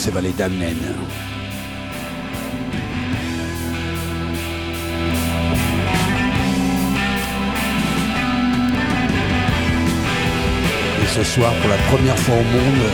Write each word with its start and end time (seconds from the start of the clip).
Là, 0.00 0.06
on 0.06 0.08
va 0.08 0.08
commencer 0.08 0.10
par 0.12 0.22
les 0.22 0.32
dames 0.32 0.56
naines. 0.56 0.94
Et 11.02 11.06
ce 11.06 11.24
soir, 11.24 11.52
pour 11.60 11.70
la 11.70 11.76
première 11.76 12.18
fois 12.18 12.34
au 12.34 12.38
monde, 12.38 12.84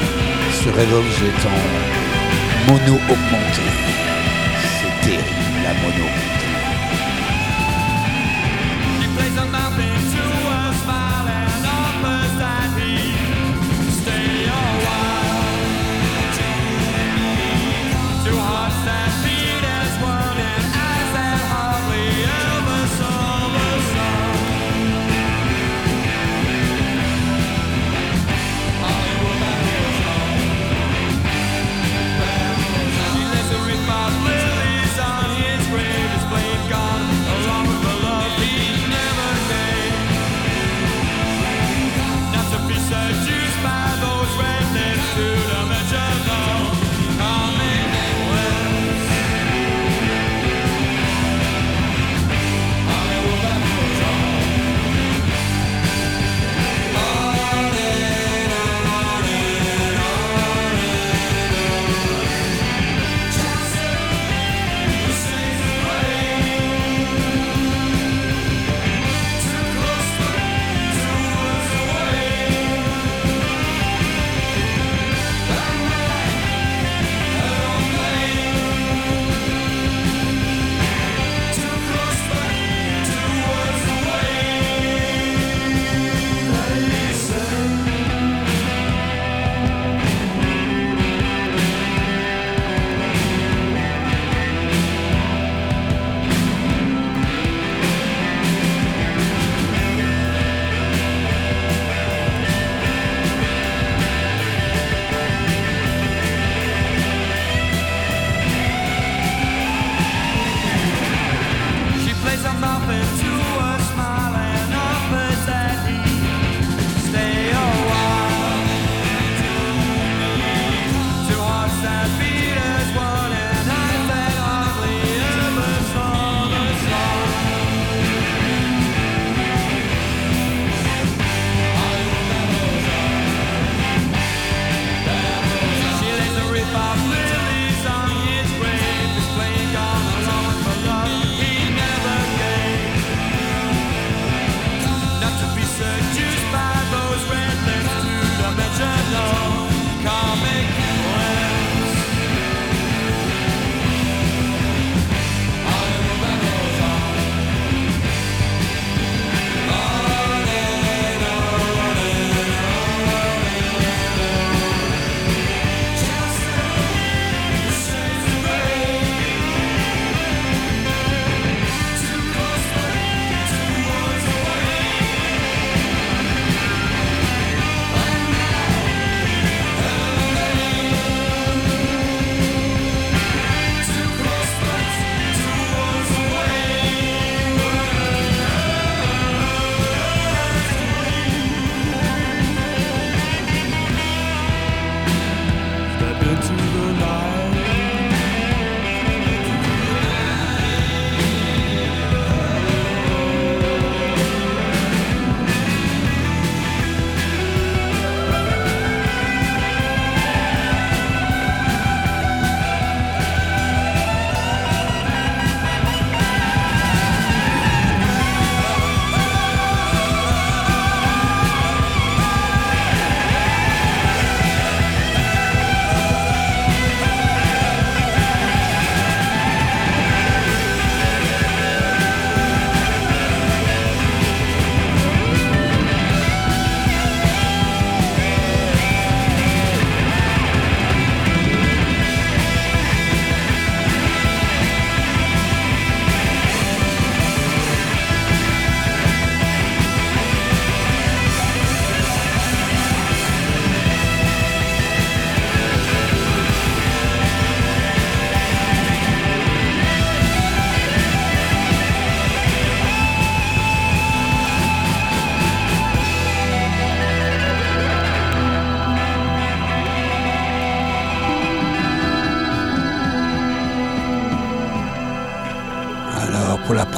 ce 0.52 0.68
Revox 0.68 1.22
est 1.22 1.46
en 1.46 2.72
mono 2.72 2.94
augmenté. 2.94 3.62
C'est 4.80 5.08
terrible, 5.08 5.62
la 5.62 5.74
mono. 5.74 6.35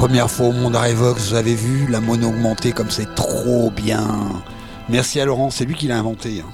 Première 0.09 0.31
fois 0.31 0.47
au 0.47 0.53
monde 0.53 0.75
à 0.75 0.81
Revox, 0.81 1.29
vous 1.29 1.35
avez 1.35 1.53
vu 1.53 1.85
la 1.85 2.01
mono 2.01 2.29
augmentée 2.29 2.71
comme 2.71 2.89
c'est 2.89 3.13
trop 3.13 3.69
bien. 3.69 4.41
Merci 4.89 5.21
à 5.21 5.25
Laurent, 5.25 5.51
c'est 5.51 5.65
lui 5.65 5.75
qui 5.75 5.85
l'a 5.85 5.99
inventé. 5.99 6.41
Hein. 6.43 6.49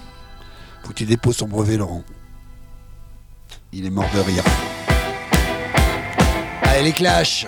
Faut 0.84 0.90
que 0.90 0.96
tu 0.96 1.06
déposes 1.06 1.38
son 1.38 1.48
brevet, 1.48 1.78
Laurent. 1.78 2.04
Il 3.72 3.86
est 3.86 3.90
mort 3.90 4.10
de 4.14 4.20
rire. 4.20 4.44
Allez, 6.64 6.84
les 6.84 6.92
clashs 6.92 7.48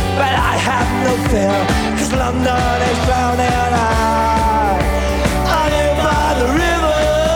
But 0.19 0.33
I 0.51 0.53
have 0.69 0.89
no 1.05 1.13
fear, 1.29 1.57
cause 1.97 2.13
London 2.13 2.81
is 2.91 2.99
drowning. 3.07 3.47
I, 3.47 4.77
I 5.59 5.63
live 5.75 5.97
by 6.03 6.27
the 6.41 6.47
river. 6.61 7.30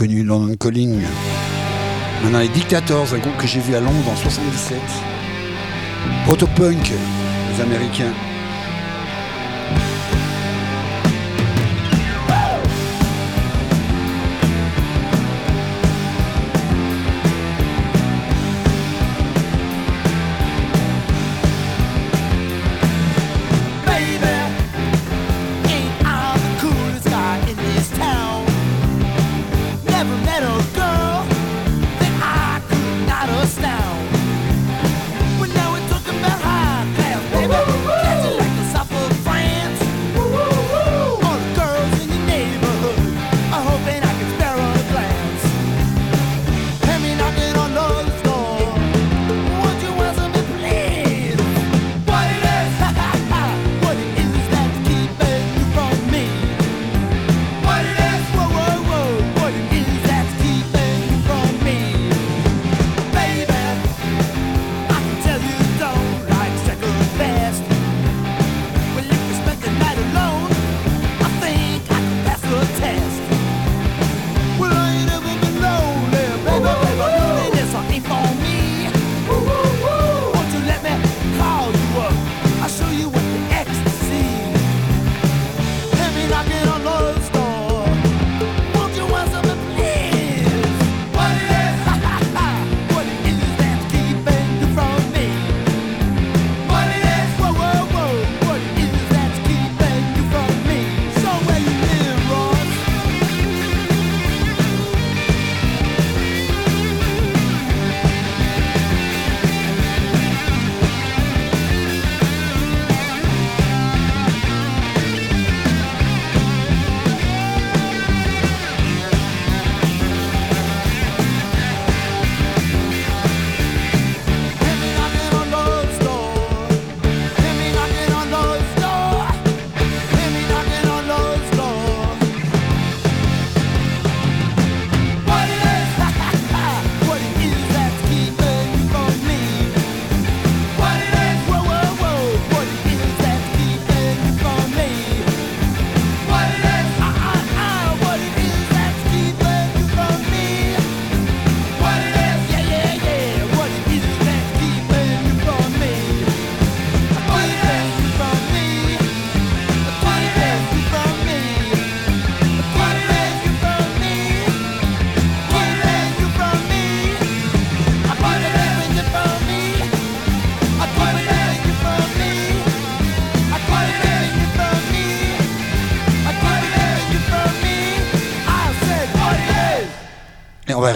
Reconnu 0.00 0.22
London 0.22 0.54
Calling. 0.56 0.98
Maintenant, 2.22 2.38
les 2.38 2.48
Dictators, 2.48 3.12
un 3.12 3.18
groupe 3.18 3.36
que 3.36 3.46
j'ai 3.46 3.60
vu 3.60 3.74
à 3.74 3.80
Londres 3.80 4.08
en 4.10 4.16
77. 4.16 4.78
Protopunk, 6.24 6.92
les 7.52 7.62
Américains. 7.62 8.29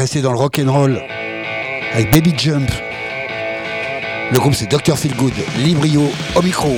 Rester 0.04 0.20
dans 0.20 0.32
le 0.32 0.37
rock 0.37 0.61
and 0.62 0.70
roll 0.70 1.02
avec 1.94 2.12
Baby 2.12 2.34
Jump. 2.37 2.70
Le 4.30 4.38
groupe 4.38 4.54
c'est 4.54 4.70
Dr. 4.70 4.99
Feelgood, 4.99 5.32
Librio 5.56 6.12
au 6.37 6.42
micro. 6.42 6.76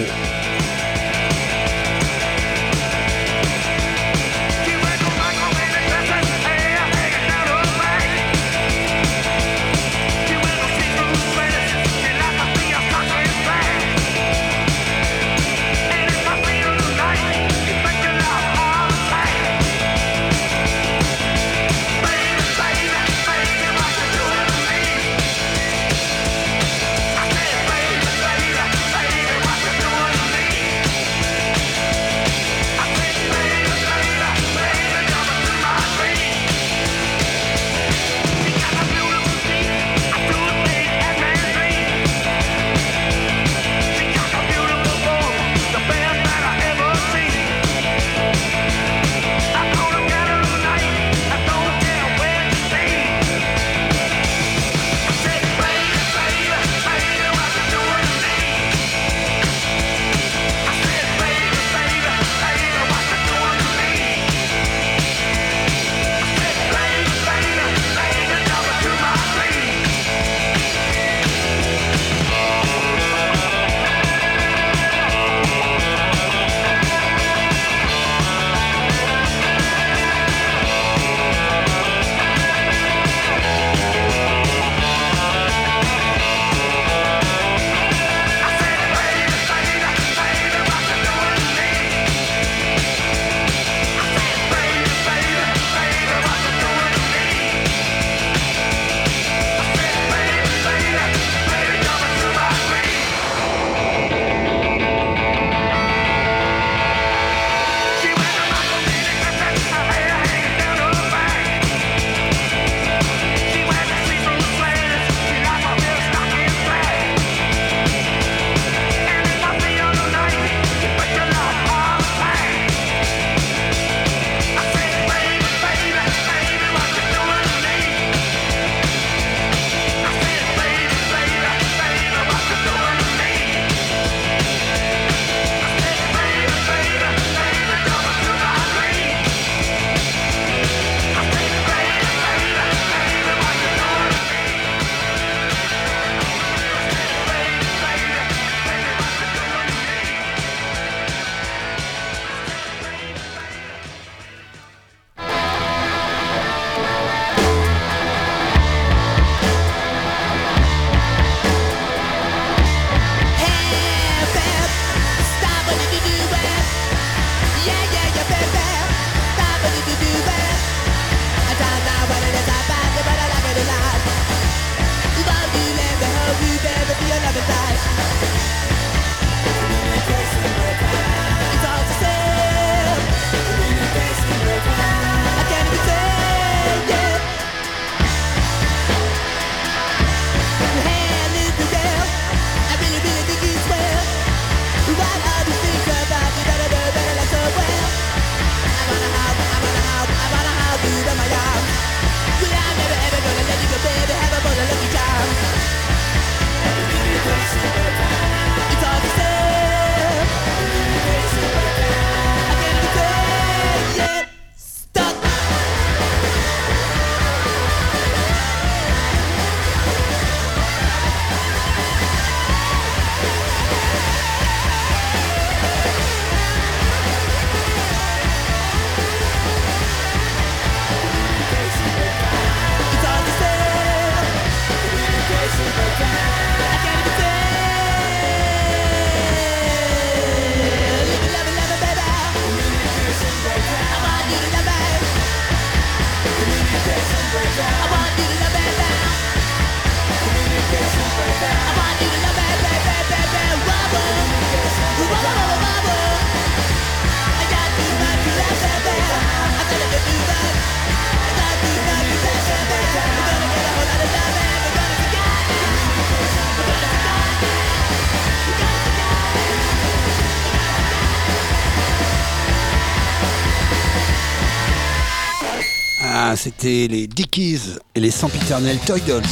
c'était 276.67 276.89
les 276.89 277.07
Dickies 277.07 277.79
et 277.95 278.01
les 278.01 278.11
sempiternels 278.11 278.79
Toy 278.85 279.01
Dolls. 279.03 279.23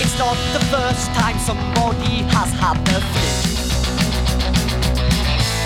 It's 0.00 0.18
not 0.18 0.34
the 0.54 0.64
first 0.70 1.12
time 1.12 1.38
somebody 1.40 2.22
has 2.32 2.50
had 2.58 2.82
the 2.86 3.02
flu. 3.12 3.28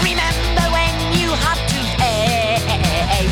Remember 0.03 0.67
when 0.73 0.93
you 1.17 1.31
had 1.45 1.61
to 1.69 1.81
ache? 2.03 3.31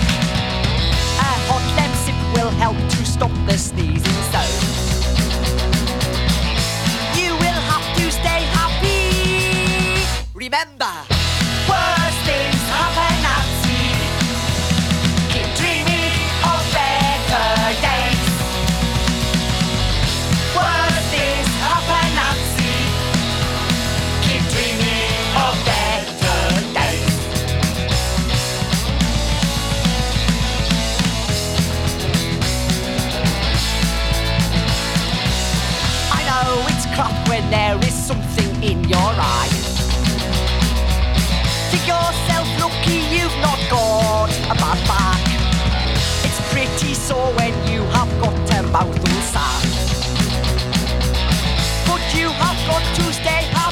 A 1.18 1.32
hot 1.48 1.64
lemsip 1.76 2.18
will 2.36 2.50
help 2.60 2.76
to 2.90 3.04
stop 3.04 3.32
the 3.48 3.58
sneezing. 3.58 4.14
So. 4.30 4.55
remember. 10.48 11.15
mouth 48.76 48.98
will 49.02 49.22
sound. 49.22 49.64
But 51.86 52.02
you 52.14 52.28
have 52.28 52.58
got 52.66 52.84
to 52.96 53.12
stay 53.12 53.42
high. 53.52 53.65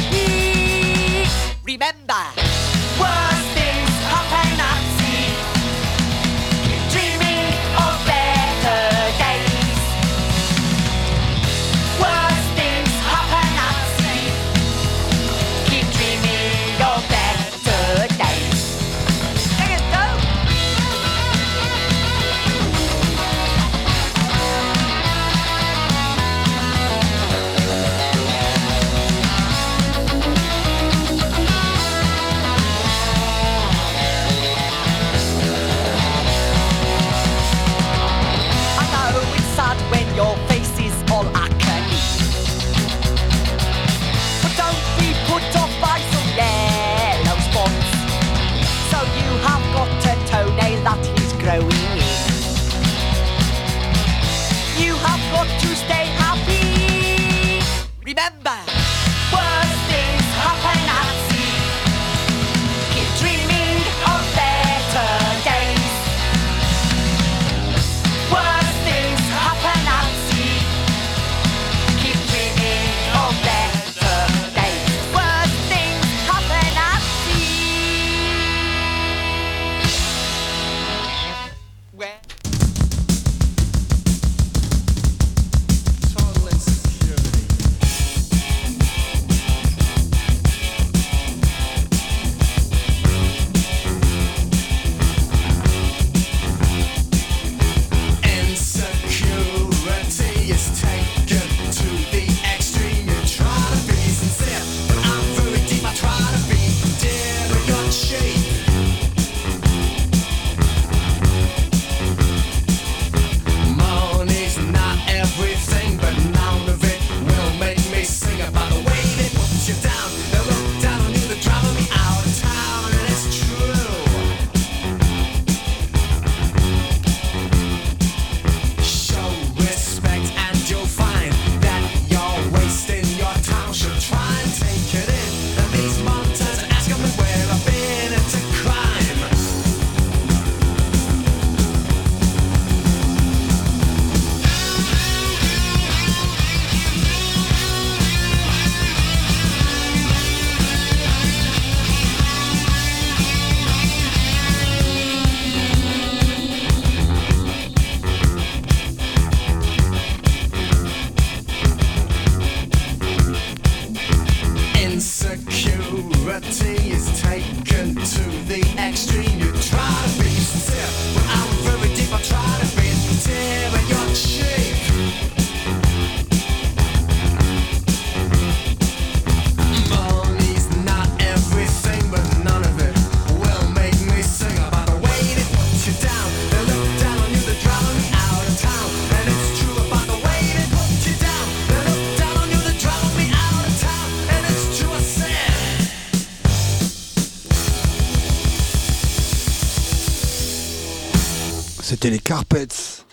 Carpets, 202.35 203.05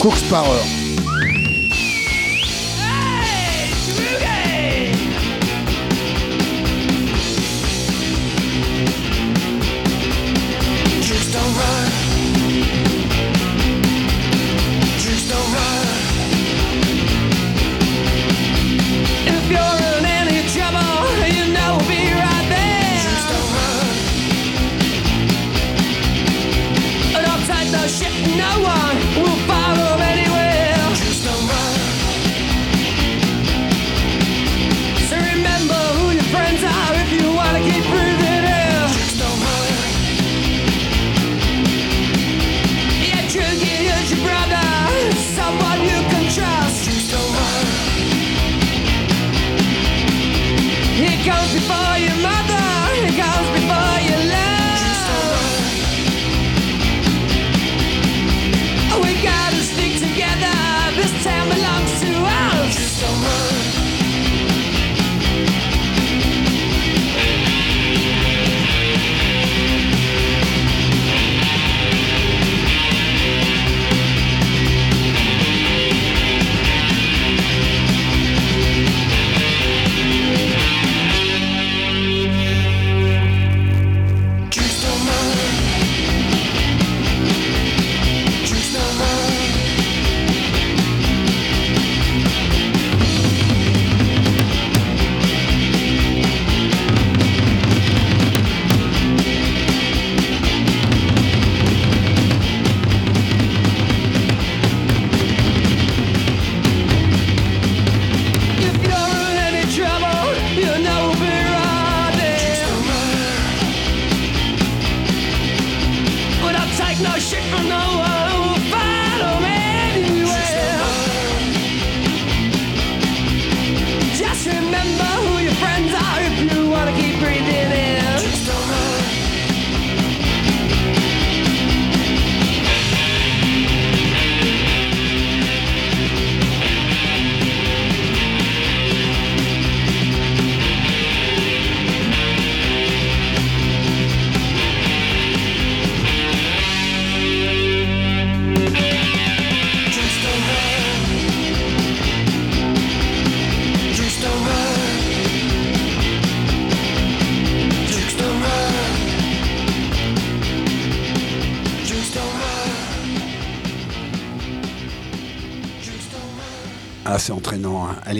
course 0.00 0.22
par. 0.28 0.44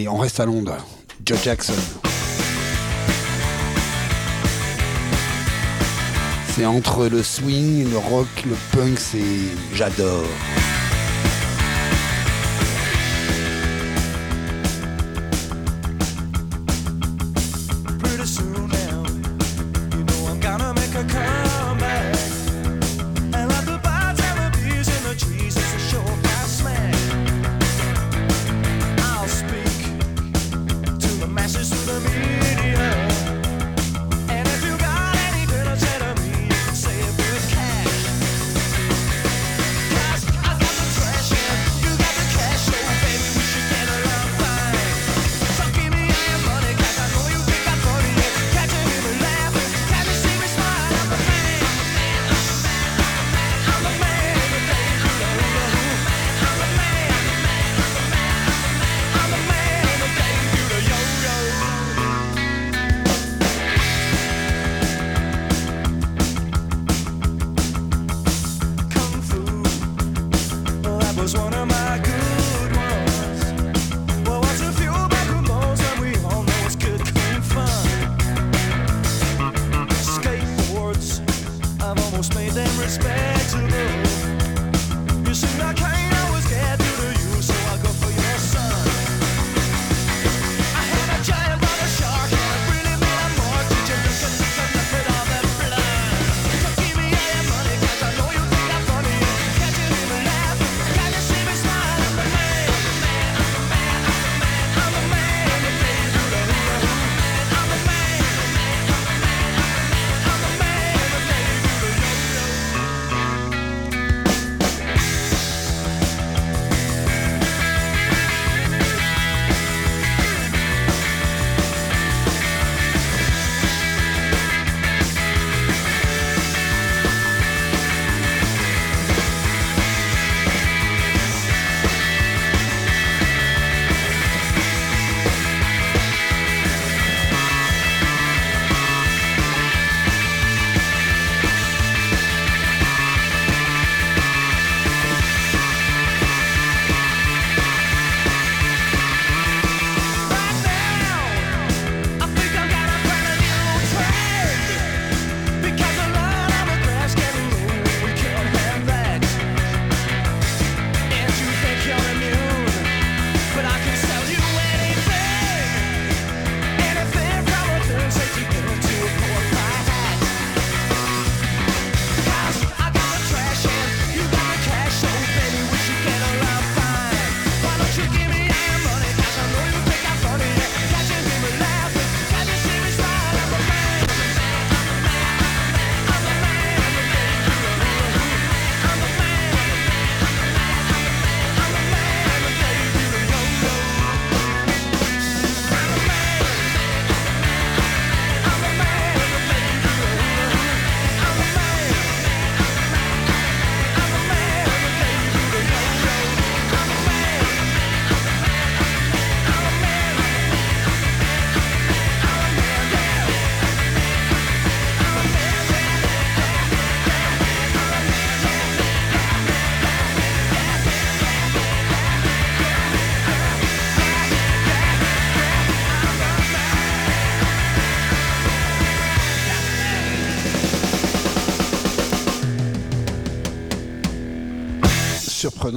On 0.09 0.19
reste 0.19 0.41
à 0.41 0.45
Londres. 0.45 0.77
Joe 1.25 1.43
Jackson. 1.43 1.73
C'est 6.55 6.67
entre 6.67 7.07
le 7.07 7.23
swing, 7.23 7.91
le 7.91 7.97
rock, 7.97 8.29
le 8.47 8.55
punk, 8.73 8.99
c'est... 8.99 9.19
J'adore. 9.75 10.25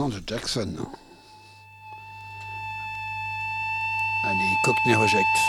de 0.09 0.21
Jackson. 0.25 0.75
Allez, 4.25 4.57
Cockney 4.63 4.95
rejecte. 4.95 5.48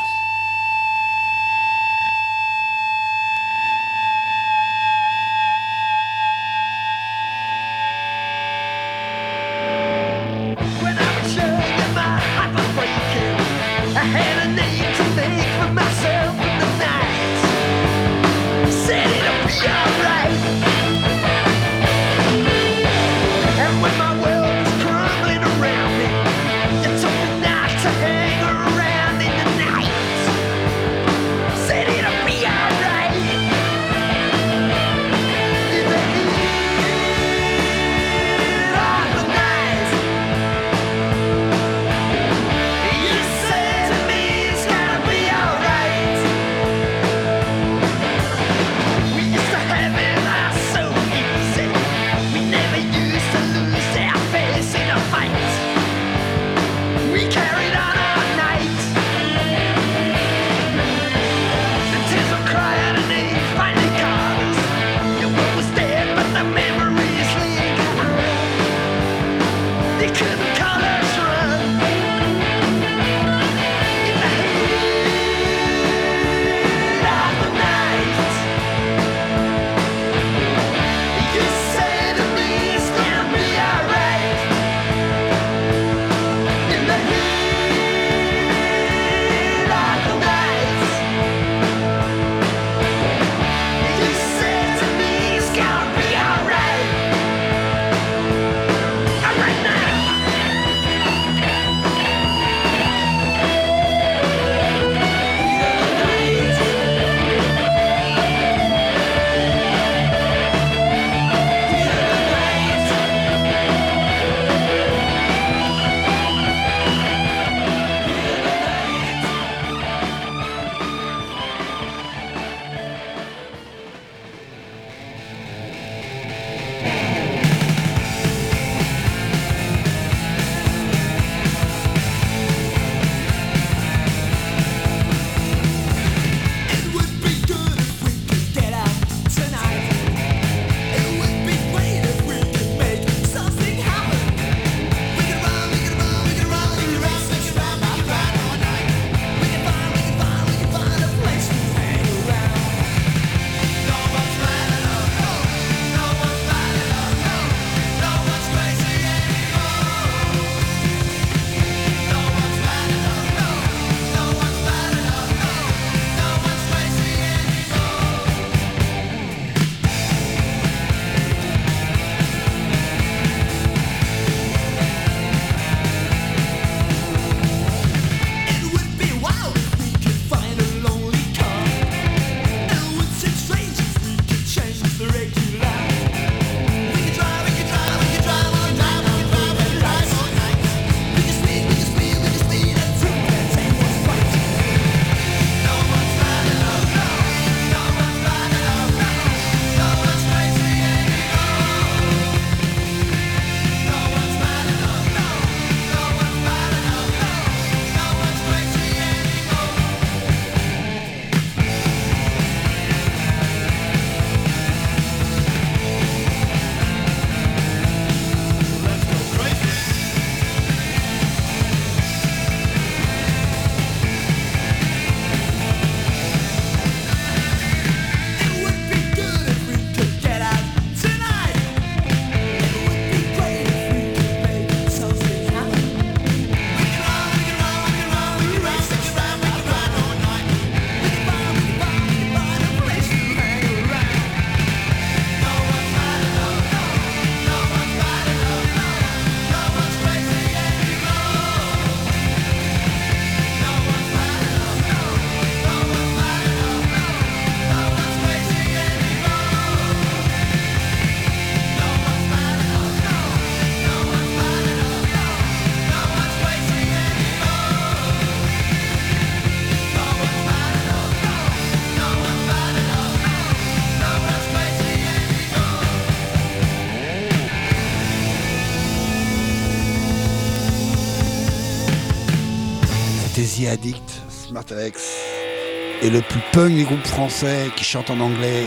et 286.02 286.10
le 286.10 286.20
plus 286.20 286.40
punk 286.52 286.76
des 286.76 286.84
groupes 286.84 287.06
français 287.06 287.70
qui 287.76 287.84
chantent 287.84 288.10
en 288.10 288.20
anglais. 288.20 288.66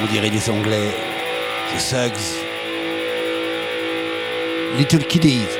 On 0.00 0.06
dirait 0.06 0.30
des 0.30 0.50
anglais. 0.50 0.90
C'est 1.68 1.96
Suggs. 1.96 2.42
Little 4.76 5.04
Kiddies. 5.04 5.57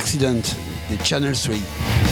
Accident 0.00 0.56
The 0.88 0.96
Channel 1.04 1.34
3. 1.34 2.09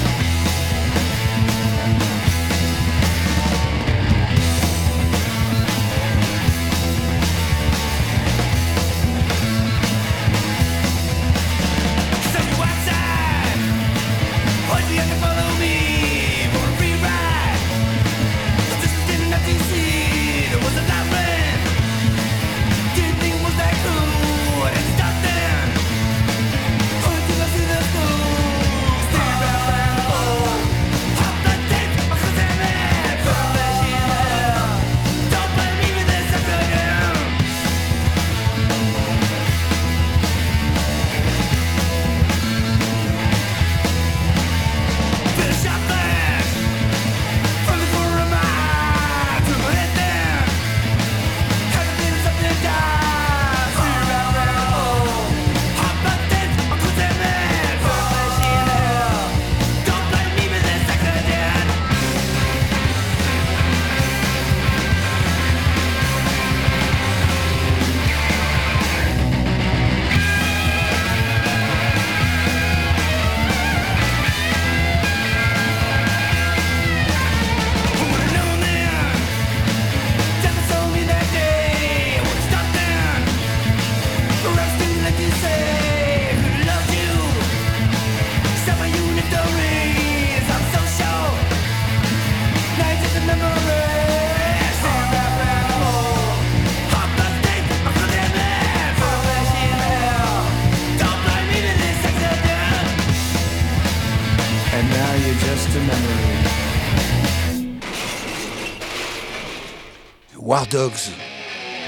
Dogs, 110.71 111.11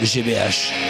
GBH. 0.01 0.90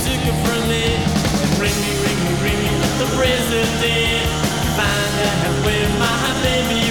musical 0.00 0.32
friendly. 0.44 0.96
And 1.44 1.52
ring 1.60 1.76
me, 1.84 1.92
ring 2.04 2.20
me, 2.24 2.32
ring 2.40 2.60
me, 2.64 2.72
the 3.00 3.08
president. 3.16 4.28
Find 4.76 5.14
out 5.28 5.64
where 5.64 5.88
my 6.00 6.40
baby 6.42 6.89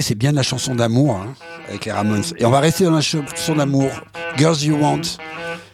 c'est 0.00 0.14
bien 0.14 0.32
la 0.32 0.42
chanson 0.42 0.74
d'amour 0.74 1.16
hein, 1.16 1.34
avec 1.68 1.84
les 1.84 1.92
Ramones. 1.92 2.24
Et 2.38 2.44
on 2.44 2.50
va 2.50 2.60
rester 2.60 2.84
dans 2.84 2.92
la 2.92 3.00
chanson 3.00 3.54
d'amour, 3.54 3.90
Girls 4.36 4.62
You 4.62 4.76
Want, 4.78 5.00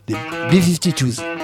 des 0.07 0.15
B-52s. 0.51 1.36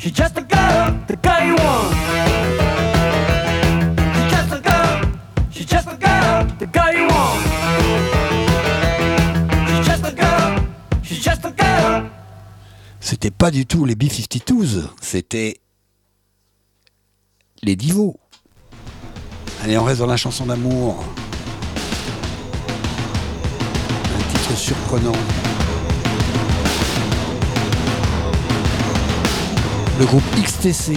She's 0.00 0.12
just 0.12 0.34
a 0.38 0.40
girl, 0.40 0.96
the 1.08 1.16
girl 1.16 1.44
you 1.44 1.56
want. 1.56 1.92
She's 4.14 4.30
just 4.30 4.50
a 4.50 4.60
girl, 4.62 5.12
she's 5.52 5.66
just 5.66 5.88
a 5.88 5.94
girl, 5.94 6.46
the 6.58 6.66
girl 6.66 6.90
you 6.94 7.06
want. 7.06 7.42
She's 11.02 11.22
just 11.22 11.44
a 11.44 11.50
girl. 11.50 12.10
C'était 13.00 13.30
pas 13.30 13.50
du 13.50 13.66
tout 13.66 13.84
les 13.84 13.94
B-52s, 13.94 14.88
c'était 15.02 15.60
les 17.62 17.76
Divos. 17.76 18.18
Allez, 19.62 19.76
on 19.76 19.84
reste 19.84 20.00
dans 20.00 20.06
la 20.06 20.16
chanson 20.16 20.46
d'amour. 20.46 21.04
Un 24.16 24.32
titre 24.32 24.56
surprenant. 24.56 25.12
le 30.00 30.06
groupe 30.06 30.24
XTC 30.42 30.94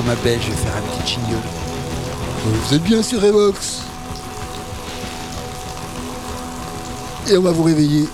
comme 0.00 0.10
un 0.10 0.24
belge, 0.24 0.44
je 0.46 0.50
vais 0.50 0.56
faire 0.56 0.76
un 0.76 1.02
petit 1.02 1.14
jingle. 1.14 1.34
Euh, 1.34 2.50
vous 2.64 2.74
êtes 2.74 2.82
bien 2.82 3.02
sur 3.02 3.22
Evox 3.22 3.82
Et 7.28 7.36
on 7.36 7.42
va 7.42 7.50
vous 7.50 7.64
réveiller. 7.64 8.08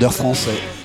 de 0.00 0.08
Français. 0.08 0.79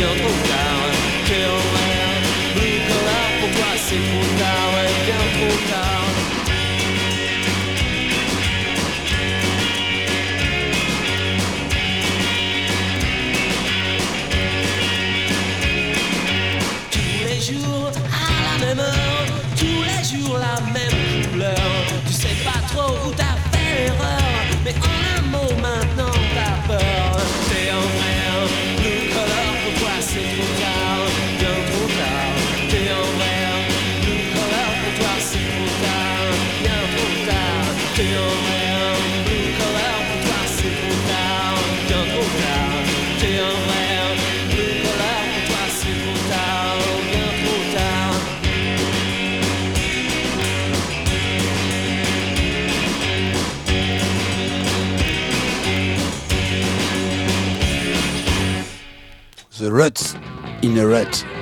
em 0.00 0.04
vou 0.04 0.14
lugar. 0.14 0.77
ruts 59.78 60.14
in 60.62 60.76
a 60.76 60.84
rut. 60.84 61.37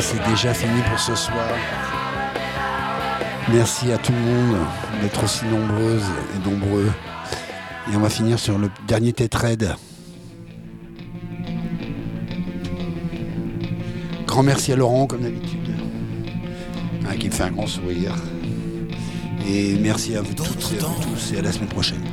Et 0.00 0.02
c'est 0.02 0.30
déjà 0.30 0.54
fini 0.54 0.80
pour 0.88 0.98
ce 0.98 1.14
soir. 1.14 1.46
Merci 3.52 3.92
à 3.92 3.98
tout 3.98 4.12
le 4.12 4.18
monde 4.18 4.56
d'être 5.02 5.22
aussi 5.22 5.44
nombreuses 5.44 6.06
et 6.34 6.48
nombreux. 6.48 6.90
Et 7.92 7.96
on 7.96 8.00
va 8.00 8.08
finir 8.08 8.38
sur 8.38 8.56
le 8.56 8.70
dernier 8.88 9.12
Tetrade. 9.12 9.76
Grand 14.26 14.42
merci 14.42 14.72
à 14.72 14.76
Laurent, 14.76 15.06
comme 15.06 15.20
d'habitude, 15.20 15.70
hein, 17.06 17.16
qui 17.18 17.26
me 17.26 17.32
fait 17.34 17.42
un 17.42 17.50
grand 17.50 17.66
sourire. 17.66 18.14
Et 19.46 19.76
merci 19.82 20.16
à 20.16 20.22
vous 20.22 20.32
toutes 20.32 20.72
et 20.72 20.82
à 20.82 20.86
vous 20.86 21.02
tous, 21.02 21.34
et 21.34 21.40
à 21.40 21.42
la 21.42 21.52
semaine 21.52 21.68
prochaine. 21.68 22.09